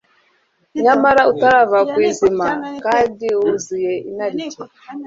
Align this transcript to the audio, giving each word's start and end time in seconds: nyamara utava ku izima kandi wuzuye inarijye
nyamara 0.83 1.21
utava 1.31 1.77
ku 1.91 1.97
izima 2.09 2.47
kandi 2.83 3.25
wuzuye 3.39 3.91
inarijye 4.09 4.61